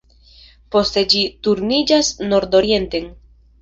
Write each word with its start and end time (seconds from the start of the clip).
Poste 0.75 1.03
ĝi 1.15 1.23
turniĝas 1.49 2.13
nordorienten. 2.33 3.11